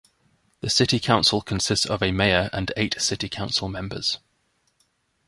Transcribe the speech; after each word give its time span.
The 0.61 0.69
city 0.71 0.99
council 0.99 1.41
consists 1.43 1.85
of 1.85 2.01
a 2.01 2.11
mayor 2.11 2.49
and 2.53 2.71
eight 2.75 2.99
city 2.99 3.29
council 3.29 3.69
members. 3.69 4.17